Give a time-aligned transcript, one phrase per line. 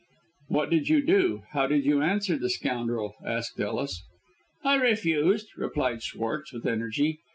[0.47, 1.43] "What did you do?
[1.51, 4.03] How did you answer the scoundrel?" asked Ellis.
[4.63, 7.19] "I refused," replied Schwartz, with energy.